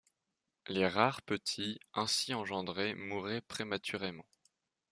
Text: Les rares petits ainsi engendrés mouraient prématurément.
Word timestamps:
Les 0.65 0.87
rares 0.87 1.21
petits 1.21 1.79
ainsi 1.93 2.33
engendrés 2.33 2.95
mouraient 2.95 3.41
prématurément. 3.41 4.25